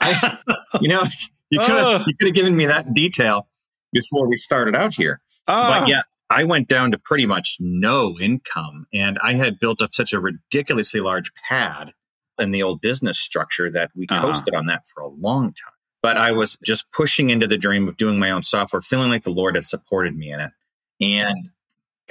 [0.00, 0.38] I,
[0.80, 1.02] you know,
[1.50, 3.48] you could have you could have given me that detail
[3.92, 5.20] before we started out here.
[5.48, 5.86] But ah.
[5.86, 8.86] yeah, I went down to pretty much no income.
[8.92, 11.94] And I had built up such a ridiculously large pad
[12.38, 14.20] in the old business structure that we uh-huh.
[14.20, 15.72] coasted on that for a long time.
[16.02, 19.24] But I was just pushing into the dream of doing my own software, feeling like
[19.24, 20.52] the Lord had supported me in it.
[21.00, 21.48] And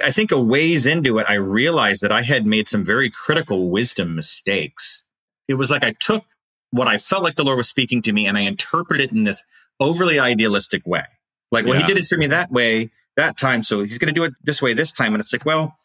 [0.04, 3.70] I think a ways into it, I realized that I had made some very critical
[3.70, 5.04] wisdom mistakes.
[5.46, 6.24] It was like I took
[6.70, 9.24] what I felt like the Lord was speaking to me and I interpreted it in
[9.24, 9.44] this
[9.80, 11.04] overly idealistic way.
[11.50, 13.62] Like, well, he did it for me that way that time.
[13.62, 15.12] So he's going to do it this way this time.
[15.12, 15.76] And it's like, well,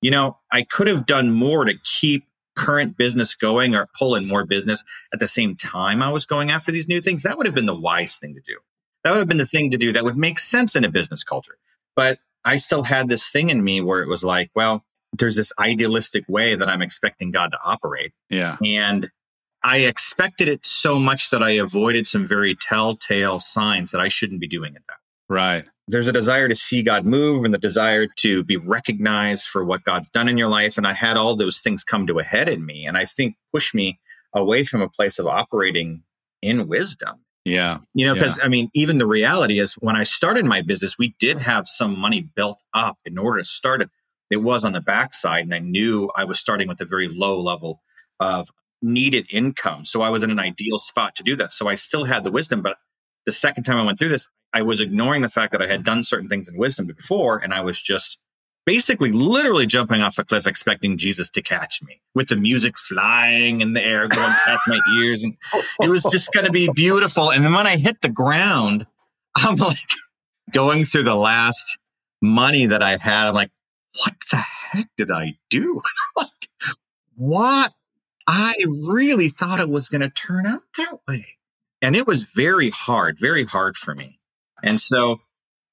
[0.00, 4.26] you know, I could have done more to keep current business going or pull in
[4.26, 7.22] more business at the same time I was going after these new things.
[7.22, 8.58] That would have been the wise thing to do.
[9.04, 11.22] That would have been the thing to do that would make sense in a business
[11.22, 11.58] culture.
[11.94, 15.52] But I still had this thing in me where it was like, well, there's this
[15.58, 18.12] idealistic way that I'm expecting God to operate.
[18.30, 18.56] Yeah.
[18.64, 19.10] And
[19.62, 24.40] I expected it so much that I avoided some very telltale signs that I shouldn't
[24.40, 24.98] be doing it that.
[25.28, 25.64] Right.
[25.88, 29.84] There's a desire to see God move and the desire to be recognized for what
[29.84, 30.76] God's done in your life.
[30.76, 33.36] And I had all those things come to a head in me and I think
[33.52, 33.98] push me
[34.34, 36.02] away from a place of operating
[36.42, 37.20] in wisdom.
[37.44, 37.78] Yeah.
[37.94, 38.44] You know, because yeah.
[38.44, 41.96] I mean, even the reality is when I started my business, we did have some
[41.96, 43.90] money built up in order to start it.
[44.28, 47.40] It was on the backside, and I knew I was starting with a very low
[47.40, 47.82] level
[48.18, 48.50] of
[48.82, 49.84] needed income.
[49.84, 51.54] So I was in an ideal spot to do that.
[51.54, 52.60] So I still had the wisdom.
[52.60, 52.78] But
[53.24, 55.84] the second time I went through this, I was ignoring the fact that I had
[55.84, 57.36] done certain things in wisdom before.
[57.36, 58.18] And I was just
[58.64, 63.60] basically literally jumping off a cliff expecting Jesus to catch me with the music flying
[63.60, 65.22] in the air going past my ears.
[65.22, 65.36] And
[65.82, 67.30] it was just going to be beautiful.
[67.30, 68.86] And then when I hit the ground,
[69.36, 69.76] I'm like
[70.52, 71.76] going through the last
[72.22, 73.28] money that I had.
[73.28, 73.50] I'm like,
[74.02, 75.82] what the heck did I do?
[76.16, 76.48] like,
[77.14, 77.72] what
[78.26, 81.36] I really thought it was going to turn out that way.
[81.82, 84.18] And it was very hard, very hard for me.
[84.62, 85.20] And so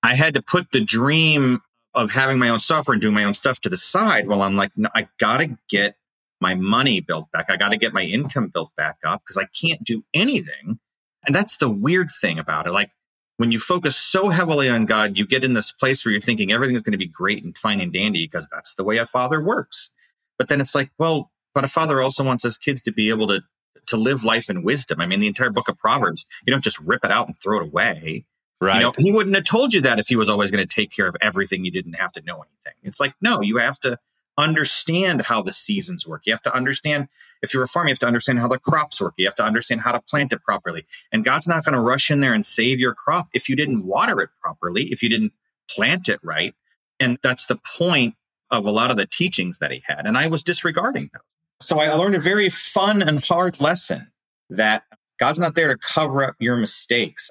[0.01, 1.61] I had to put the dream
[1.93, 4.55] of having my own software and doing my own stuff to the side while I'm
[4.55, 5.95] like, no, I got to get
[6.41, 7.45] my money built back.
[7.49, 10.79] I got to get my income built back up because I can't do anything.
[11.25, 12.71] And that's the weird thing about it.
[12.71, 12.91] Like
[13.37, 16.51] when you focus so heavily on God, you get in this place where you're thinking
[16.51, 19.05] everything is going to be great and fine and dandy because that's the way a
[19.05, 19.89] father works.
[20.37, 23.27] But then it's like, well, but a father also wants his kids to be able
[23.27, 23.41] to
[23.87, 25.01] to live life in wisdom.
[25.01, 27.59] I mean, the entire book of Proverbs, you don't just rip it out and throw
[27.59, 28.25] it away.
[28.63, 28.77] Right.
[28.77, 30.91] You know, he wouldn't have told you that if he was always going to take
[30.91, 31.65] care of everything.
[31.65, 32.79] You didn't have to know anything.
[32.83, 33.99] It's like, no, you have to
[34.37, 36.23] understand how the seasons work.
[36.25, 37.09] You have to understand,
[37.41, 39.15] if you're a farmer, you have to understand how the crops work.
[39.17, 40.85] You have to understand how to plant it properly.
[41.11, 43.85] And God's not going to rush in there and save your crop if you didn't
[43.85, 45.33] water it properly, if you didn't
[45.69, 46.55] plant it right.
[46.99, 48.15] And that's the point
[48.49, 50.05] of a lot of the teachings that he had.
[50.05, 51.21] And I was disregarding those.
[51.59, 54.11] So I learned a very fun and hard lesson
[54.49, 54.83] that
[55.19, 57.29] God's not there to cover up your mistakes.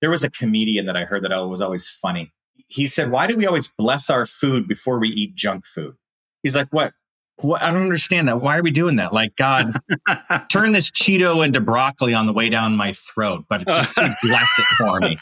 [0.00, 2.32] There was a comedian that I heard that was always funny.
[2.68, 5.96] He said, Why do we always bless our food before we eat junk food?
[6.44, 6.92] He's like, what?
[7.38, 7.62] What?
[7.62, 8.40] I don't understand that.
[8.40, 9.12] Why are we doing that?
[9.12, 9.72] Like, God,
[10.50, 14.64] turn this Cheeto into broccoli on the way down my throat, but just bless it
[14.76, 15.18] for me.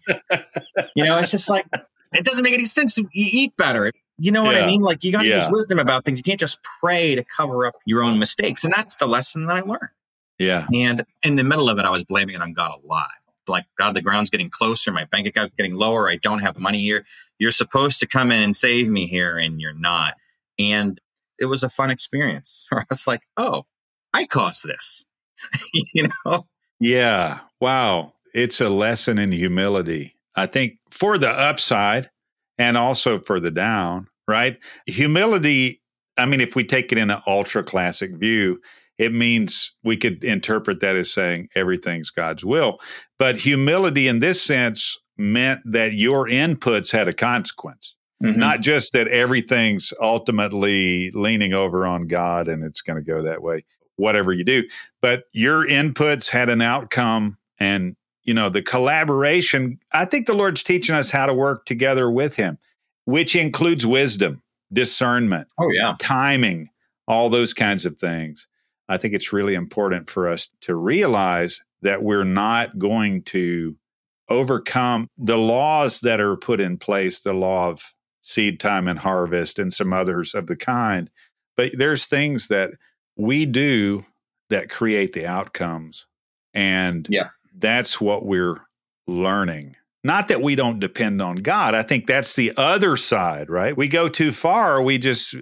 [0.95, 1.65] You know, it's just like,
[2.13, 2.99] it doesn't make any sense.
[2.99, 3.91] You eat better.
[4.19, 4.65] You know what yeah.
[4.65, 4.83] I mean?
[4.83, 5.39] Like, you got to yeah.
[5.39, 6.19] use wisdom about things.
[6.19, 8.63] You can't just pray to cover up your own mistakes.
[8.63, 9.89] And that's the lesson that I learned.
[10.39, 10.67] Yeah.
[10.75, 13.11] And in the middle of it, I was blaming it on God a lot.
[13.53, 14.91] Like, God, the ground's getting closer.
[14.91, 16.09] My bank account's getting lower.
[16.09, 17.05] I don't have money here.
[17.39, 20.15] You're supposed to come in and save me here, and you're not.
[20.59, 21.01] And
[21.39, 23.67] it was a fun experience where I was like, oh,
[24.15, 25.05] I caused this,
[25.95, 26.47] you know?
[26.81, 27.41] Yeah.
[27.61, 28.15] Wow.
[28.35, 30.17] It's a lesson in humility.
[30.37, 32.11] I think for the upside
[32.59, 34.59] and also for the down, right?
[34.87, 35.81] Humility,
[36.17, 38.61] I mean, if we take it in an ultra classic view,
[39.03, 42.79] it means we could interpret that as saying everything's God's will.
[43.19, 47.97] But humility in this sense meant that your inputs had a consequence.
[48.23, 48.39] Mm-hmm.
[48.39, 53.43] Not just that everything's ultimately leaning over on God and it's going to go that
[53.43, 53.65] way,
[53.97, 54.63] whatever you do,
[55.01, 60.63] but your inputs had an outcome and you know the collaboration i think the lord's
[60.63, 62.57] teaching us how to work together with him
[63.05, 64.41] which includes wisdom
[64.73, 66.69] discernment oh yeah timing
[67.09, 68.47] all those kinds of things
[68.89, 73.77] i think it's really important for us to realize that we're not going to
[74.29, 77.93] overcome the laws that are put in place the law of
[78.23, 81.11] seed time and harvest and some others of the kind.
[81.57, 82.71] But there's things that
[83.17, 84.07] we do
[84.49, 86.07] that create the outcomes.
[86.55, 87.29] And yeah.
[87.57, 88.61] that's what we're
[89.07, 89.77] learning.
[90.05, 91.75] Not that we don't depend on God.
[91.75, 93.77] I think that's the other side, right?
[93.77, 94.83] We go too far.
[94.83, 95.37] We just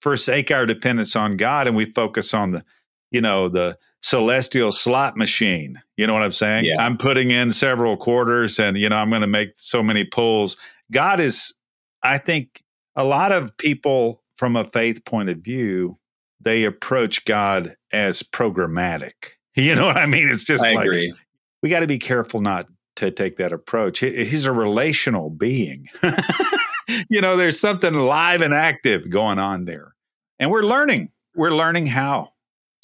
[0.00, 2.64] forsake our dependence on God and we focus on the,
[3.14, 5.80] you know, the celestial slot machine.
[5.96, 6.66] You know what I'm saying?
[6.66, 6.84] Yeah.
[6.84, 10.56] I'm putting in several quarters and, you know, I'm going to make so many pulls.
[10.92, 11.54] God is
[12.02, 12.62] I think
[12.96, 15.96] a lot of people from a faith point of view,
[16.40, 19.12] they approach God as programmatic.
[19.56, 20.28] You know what I mean?
[20.28, 21.14] It's just I like agree.
[21.62, 24.00] we got to be careful not to take that approach.
[24.00, 25.86] He's a relational being.
[27.08, 29.94] you know, there's something live and active going on there.
[30.40, 31.10] And we're learning.
[31.36, 32.33] We're learning how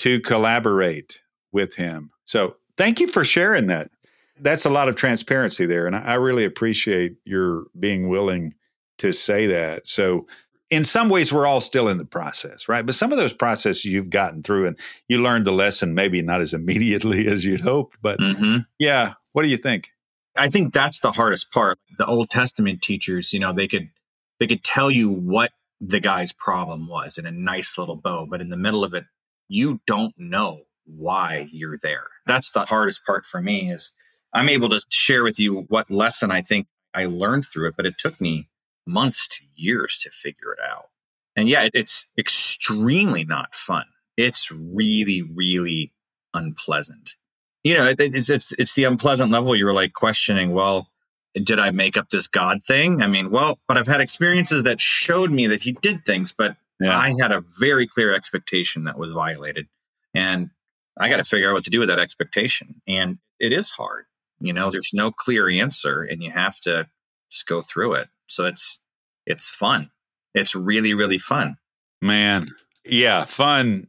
[0.00, 2.10] to collaborate with him.
[2.24, 3.90] So thank you for sharing that.
[4.38, 5.86] That's a lot of transparency there.
[5.86, 8.54] And I really appreciate your being willing
[8.98, 9.86] to say that.
[9.86, 10.26] So
[10.70, 12.86] in some ways we're all still in the process, right?
[12.86, 16.40] But some of those processes you've gotten through and you learned the lesson maybe not
[16.40, 18.58] as immediately as you'd hoped, but mm-hmm.
[18.78, 19.90] yeah, what do you think?
[20.34, 21.78] I think that's the hardest part.
[21.98, 23.90] The Old Testament teachers, you know, they could
[24.38, 28.40] they could tell you what the guy's problem was in a nice little bow, but
[28.40, 29.04] in the middle of it,
[29.50, 32.06] you don't know why you're there.
[32.24, 33.90] That's the hardest part for me is
[34.32, 37.84] I'm able to share with you what lesson I think I learned through it, but
[37.84, 38.48] it took me
[38.86, 40.86] months to years to figure it out.
[41.34, 43.86] And yeah, it's extremely not fun.
[44.16, 45.92] It's really, really
[46.32, 47.16] unpleasant.
[47.64, 49.56] You know, it's, it's, it's the unpleasant level.
[49.56, 50.88] You're like questioning, well,
[51.34, 53.02] did I make up this God thing?
[53.02, 56.56] I mean, well, but I've had experiences that showed me that he did things, but
[56.80, 56.98] yeah.
[56.98, 59.66] I had a very clear expectation that was violated.
[60.14, 60.50] And
[60.98, 62.80] I got to figure out what to do with that expectation.
[62.88, 64.06] And it is hard.
[64.40, 66.88] You know, there's no clear answer and you have to
[67.30, 68.08] just go through it.
[68.28, 68.78] So it's
[69.26, 69.90] it's fun.
[70.34, 71.56] It's really really fun.
[72.00, 72.48] Man,
[72.84, 73.88] yeah, fun,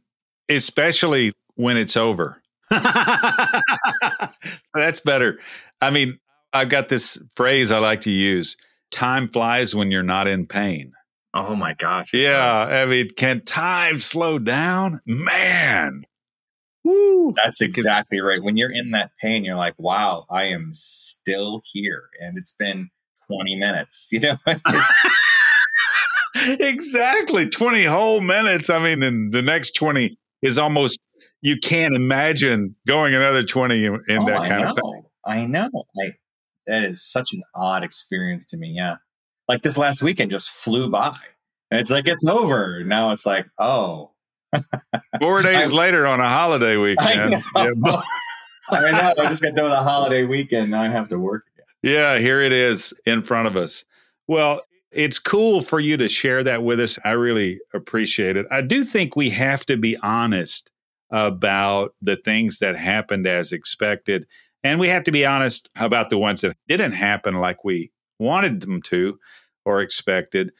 [0.50, 2.42] especially when it's over.
[4.74, 5.40] That's better.
[5.80, 6.18] I mean,
[6.52, 8.56] I've got this phrase I like to use:
[8.90, 10.92] "Time flies when you're not in pain."
[11.34, 12.12] Oh my gosh!
[12.12, 15.00] Yeah, I mean, can time slow down?
[15.06, 16.04] Man,
[16.84, 17.32] Woo.
[17.36, 18.42] That's exactly right.
[18.42, 22.04] When you're in that pain, you're like, wow, I am still here.
[22.20, 22.90] And it's been
[23.28, 24.36] 20 minutes, you know?
[26.36, 27.48] exactly.
[27.48, 28.68] 20 whole minutes.
[28.70, 30.98] I mean, and the next 20 is almost,
[31.40, 35.02] you can't imagine going another 20 in, in Oh, that kind of thing.
[35.24, 35.70] I know.
[36.00, 36.12] I,
[36.66, 38.70] that is such an odd experience to me.
[38.70, 38.96] Yeah.
[39.52, 41.14] Like this last weekend just flew by.
[41.70, 42.82] And it's like, it's over.
[42.84, 44.12] Now it's like, oh,
[45.20, 47.30] Four days I- later on a holiday I weekend.
[47.32, 47.40] know.
[47.56, 48.00] Yeah.
[48.70, 49.14] I know.
[49.22, 50.70] I just got done with a holiday weekend.
[50.70, 51.66] Now I have to work again.
[51.82, 53.84] Yeah, here it is in front of us.
[54.26, 56.98] Well, it's cool for you to share that with us.
[57.04, 58.46] I really appreciate it.
[58.50, 60.70] I do think we have to be honest
[61.10, 64.26] about the things that happened as expected.
[64.64, 67.90] And we have to be honest about the ones that didn't happen like we
[68.22, 69.18] wanted them to
[69.64, 70.52] or expected.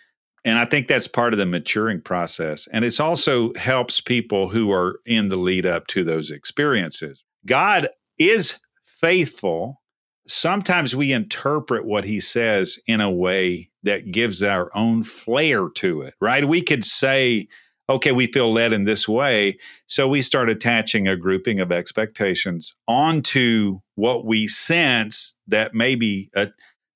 [0.44, 2.68] And I think that's part of the maturing process.
[2.72, 7.22] And it's also helps people who are in the lead up to those experiences.
[7.46, 9.83] God is faithful
[10.27, 16.03] sometimes we interpret what he says in a way that gives our own flair to
[16.03, 16.46] it, right?
[16.46, 17.48] We could say,
[17.88, 19.59] okay, we feel led in this way.
[19.87, 26.31] So we start attaching a grouping of expectations onto what we sense that maybe.
[26.35, 26.48] a,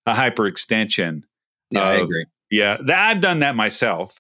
[0.07, 1.23] a hyperextension.
[1.71, 2.27] Yeah, I agree.
[2.51, 4.19] Yeah, th- I've done that myself.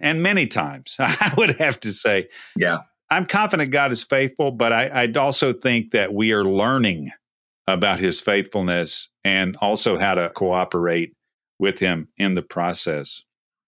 [0.00, 2.80] And many times, I would have to say, Yeah.
[3.10, 7.10] I'm confident God is faithful, but I, I also think that we are learning
[7.66, 11.14] about his faithfulness and also how to cooperate
[11.58, 13.22] with him in the process.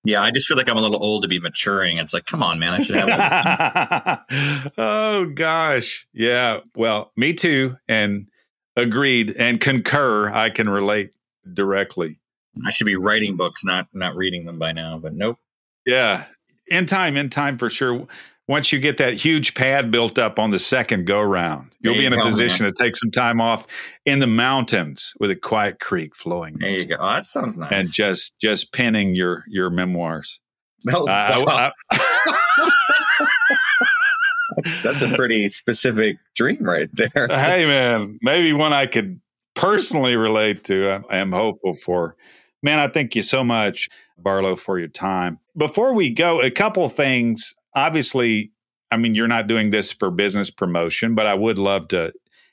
[0.05, 0.23] Yeah.
[0.23, 1.99] I just feel like I'm a little old to be maturing.
[1.99, 2.73] It's like, come on, man.
[2.73, 4.73] I should have.
[4.79, 6.07] oh, gosh.
[6.13, 6.61] Yeah.
[6.75, 7.77] Well, me too.
[7.89, 8.29] And
[8.75, 10.31] agreed and concur.
[10.31, 11.11] I can relate
[11.55, 12.19] directly.
[12.67, 14.99] I should be writing books, not not reading them by now.
[14.99, 15.39] But nope.
[15.85, 16.25] Yeah.
[16.69, 18.07] In time, in time for sure.
[18.49, 22.03] Once you get that huge pad built up on the second go round, you'll There
[22.03, 23.67] be in a position to take some time off
[24.05, 26.95] in the mountains with a quiet creek flowing There you go.
[27.01, 27.73] Oh, that sounds nice.
[27.73, 30.41] and just just penning your your memoirs.
[30.93, 32.71] oh, Uh, I- I-
[34.57, 37.27] that's, that's a pretty specific dream right there.
[37.29, 39.21] hey man, maybe one I could
[39.57, 40.91] personally relate to.
[40.91, 42.15] I'm, I'm hopeful for.
[42.63, 43.89] Man, I thank you so much,
[44.19, 45.39] Barlow, for your time.
[45.57, 47.55] Before we go, a couple things.
[47.75, 48.53] Obviously,
[48.91, 52.13] I mean, you're not doing this for business promotion, but I would love to,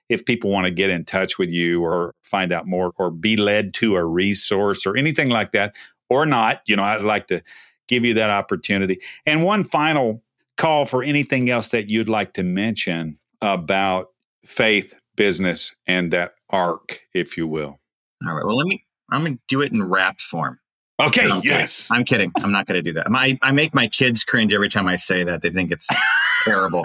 [0.09, 3.37] if people want to get in touch with you or find out more or be
[3.37, 5.75] led to a resource or anything like that,
[6.09, 7.41] or not, you know, I'd like to
[7.87, 8.99] give you that opportunity.
[9.25, 10.21] And one final
[10.57, 14.07] call for anything else that you'd like to mention about
[14.45, 17.79] faith, business, and that arc, if you will.
[18.27, 18.45] All right.
[18.45, 18.83] Well, let me.
[19.11, 20.59] I'm gonna do it in rap form.
[20.99, 21.23] Okay.
[21.23, 21.43] I'm kidding.
[21.43, 21.89] yes.
[21.91, 22.31] I'm kidding.
[22.37, 23.09] I'm not going to do that.
[23.09, 25.41] My, I make my kids cringe every time I say that.
[25.41, 25.87] They think it's
[26.43, 26.83] terrible.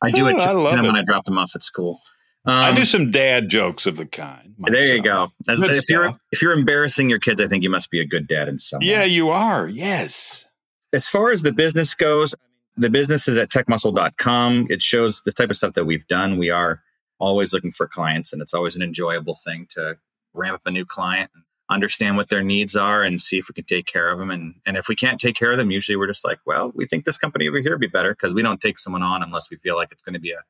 [0.00, 0.88] I do it Oh, to I love them it.
[0.88, 2.00] when I drop them off at school.
[2.46, 4.54] Um, I do some dad jokes of the kind.
[4.60, 5.32] There you go.
[5.48, 8.28] As, if you're if you're embarrassing your kids, I think you must be a good
[8.28, 8.86] dad in some way.
[8.86, 9.66] Yeah, you are.
[9.66, 10.46] Yes.
[10.92, 12.34] As far as the business goes,
[12.76, 14.68] the business is at techmuscle.com.
[14.70, 16.38] It shows the type of stuff that we've done.
[16.38, 16.80] We are
[17.20, 19.98] always looking for clients, and it's always an enjoyable thing to
[20.34, 23.52] ramp up a new client and understand what their needs are and see if we
[23.52, 24.30] can take care of them.
[24.30, 26.84] And, and if we can't take care of them, usually we're just like, well, we
[26.84, 29.50] think this company over here would be better because we don't take someone on unless
[29.50, 30.40] we feel like it's going to be a,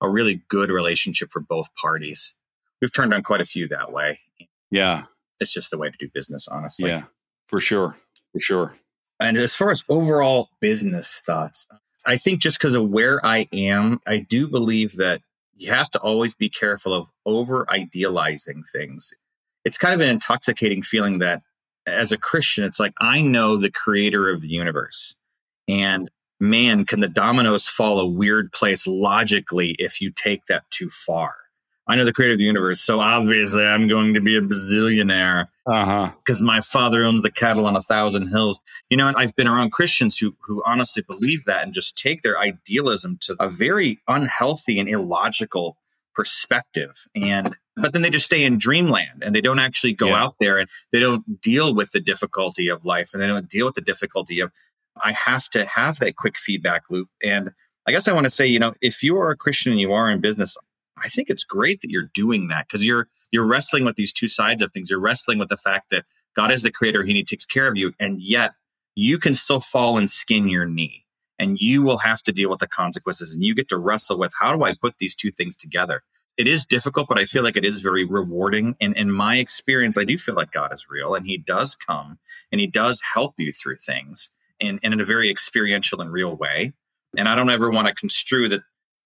[0.00, 2.34] a really good relationship for both parties.
[2.80, 4.20] We've turned on quite a few that way.
[4.70, 5.04] Yeah.
[5.38, 6.88] It's just the way to do business, honestly.
[6.88, 7.04] Yeah.
[7.46, 7.96] For sure.
[8.32, 8.74] For sure.
[9.18, 11.66] And as far as overall business thoughts,
[12.06, 15.20] I think just because of where I am, I do believe that
[15.60, 19.12] you have to always be careful of over idealizing things.
[19.64, 21.42] It's kind of an intoxicating feeling that
[21.86, 25.14] as a Christian, it's like, I know the creator of the universe.
[25.68, 30.88] And man, can the dominoes fall a weird place logically if you take that too
[30.88, 31.34] far?
[31.86, 32.80] I know the creator of the universe.
[32.80, 36.12] So obviously I'm going to be a bazillionaire Uh huh.
[36.24, 38.58] because my father owns the cattle on a thousand hills.
[38.88, 42.22] You know, and I've been around Christians who who honestly believe that and just take
[42.22, 45.76] their idealism to a very unhealthy and illogical
[46.14, 47.06] perspective.
[47.14, 50.24] And but then they just stay in dreamland and they don't actually go Yeah.
[50.24, 53.66] out there and they don't deal with the difficulty of life and they don't deal
[53.66, 54.50] with the difficulty of
[55.02, 57.08] I have to have that quick feedback loop.
[57.22, 57.52] And
[57.86, 59.92] I guess I want to say, you know, if you are a Christian and you
[59.92, 60.58] are in business,
[61.02, 64.28] I think it's great that you're doing that because you're you're wrestling with these two
[64.28, 64.90] sides of things.
[64.90, 66.04] You're wrestling with the fact that
[66.34, 68.52] God is the creator, He takes care of you, and yet
[68.94, 71.04] you can still fall and skin your knee,
[71.38, 73.34] and you will have to deal with the consequences.
[73.34, 76.02] And you get to wrestle with how do I put these two things together.
[76.36, 78.76] It is difficult, but I feel like it is very rewarding.
[78.80, 82.18] And in my experience, I do feel like God is real, and He does come,
[82.52, 86.34] and He does help you through things, and, and in a very experiential and real
[86.34, 86.72] way.
[87.16, 88.62] And I don't ever want to construe that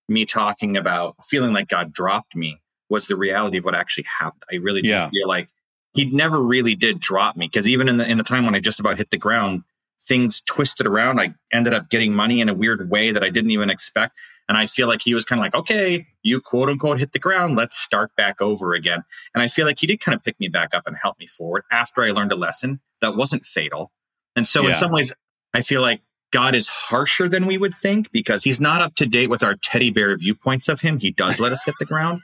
[0.09, 4.43] me talking about feeling like God dropped me was the reality of what actually happened.
[4.51, 5.09] I really do Yeah.
[5.09, 5.49] feel like
[5.95, 8.61] he never really did drop me because even in the in the time when I
[8.61, 9.62] just about hit the ground,
[10.01, 11.20] things twisted around.
[11.20, 14.14] I ended up getting money in a weird way that I didn't even expect.
[14.49, 17.18] And I feel like he was kind of like, okay, you quote unquote hit the
[17.18, 17.57] ground.
[17.57, 19.03] Let's start back over again.
[19.35, 21.26] And I feel like he did kind of pick me back up and help me
[21.26, 23.91] forward after I learned a lesson that wasn't fatal.
[24.37, 24.70] And so, yeah.
[24.70, 25.12] in some ways,
[25.55, 29.07] I feel like God is harsher than we would think because he's not up to
[29.07, 30.99] date with our teddy bear viewpoints of him.
[30.99, 32.20] He does let us hit the ground.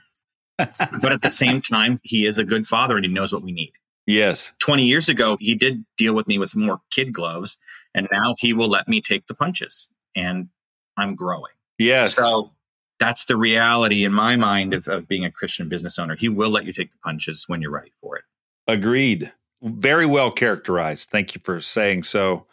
[1.03, 3.53] But at the same time, he is a good father and he knows what we
[3.53, 3.73] need.
[4.07, 4.53] Yes.
[4.59, 7.57] 20 years ago, he did deal with me with more kid gloves,
[7.95, 10.49] and now he will let me take the punches, and
[10.97, 11.53] I'm growing.
[11.79, 12.15] Yes.
[12.15, 12.51] So
[12.99, 16.17] that's the reality in my mind of, of being a Christian business owner.
[16.17, 18.25] He will let you take the punches when you're ready for it.
[18.67, 19.33] Agreed.
[19.63, 21.11] Very well characterized.
[21.11, 22.47] Thank you for saying so.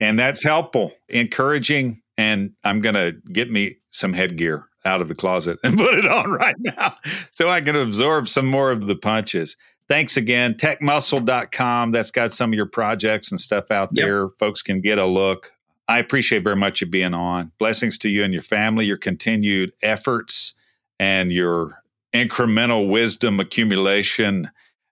[0.00, 2.02] And that's helpful, encouraging.
[2.16, 6.06] And I'm going to get me some headgear out of the closet and put it
[6.06, 6.96] on right now
[7.30, 9.56] so I can absorb some more of the punches.
[9.88, 10.54] Thanks again.
[10.54, 11.90] Techmuscle.com.
[11.90, 14.06] That's got some of your projects and stuff out yep.
[14.06, 14.28] there.
[14.38, 15.52] Folks can get a look.
[15.88, 17.50] I appreciate very much you being on.
[17.58, 20.54] Blessings to you and your family, your continued efforts,
[21.00, 21.82] and your
[22.14, 24.50] incremental wisdom accumulation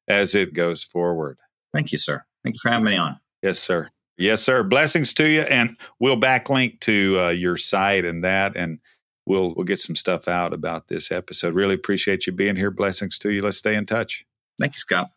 [0.08, 1.38] as it goes forward.
[1.72, 2.24] Thank you, sir.
[2.42, 3.20] Thank you for having me on.
[3.42, 3.90] Yes, sir.
[4.16, 4.64] Yes, sir.
[4.64, 8.80] Blessings to you, and we'll backlink to uh, your site and that, and
[9.28, 11.54] we'll we'll get some stuff out about this episode.
[11.54, 12.70] Really appreciate you being here.
[12.70, 13.42] Blessings to you.
[13.42, 14.24] Let's stay in touch.
[14.58, 15.10] Thank you, Scott.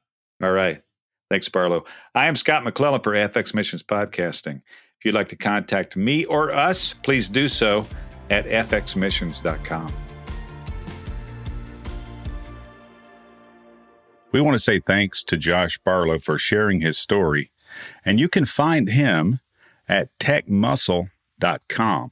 [0.43, 0.81] All right.
[1.29, 1.85] Thanks, Barlow.
[2.13, 4.57] I am Scott McClellan for FX Missions Podcasting.
[4.99, 7.85] If you'd like to contact me or us, please do so
[8.29, 9.93] at fxmissions.com.
[14.31, 17.51] We want to say thanks to Josh Barlow for sharing his story,
[18.05, 19.39] and you can find him
[19.87, 22.11] at techmuscle.com.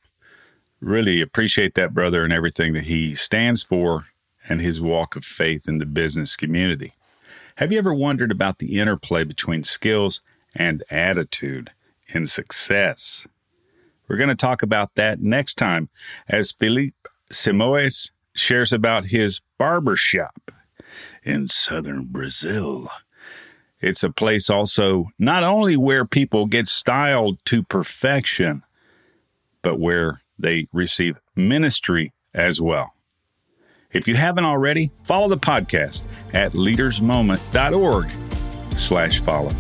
[0.82, 4.06] Really appreciate that brother and everything that he stands for
[4.48, 6.94] and his walk of faith in the business community.
[7.56, 10.22] Have you ever wondered about the interplay between skills
[10.56, 11.72] and attitude
[12.08, 13.28] in success?
[14.08, 15.90] We're going to talk about that next time
[16.30, 16.96] as Philippe
[17.32, 20.52] Simoes shares about his barber shop
[21.24, 22.90] in southern Brazil.
[23.82, 28.64] It's a place also not only where people get styled to perfection,
[29.62, 32.94] but where they receive ministry as well.
[33.92, 38.12] If you haven't already, follow the podcast at leadersmoment.org
[38.76, 39.52] slash follow.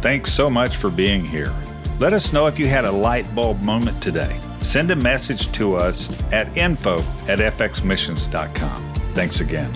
[0.00, 1.52] Thanks so much for being here.
[1.98, 4.40] Let us know if you had a light bulb moment today.
[4.60, 8.84] Send a message to us at info at fxmissions.com.
[9.14, 9.72] Thanks again.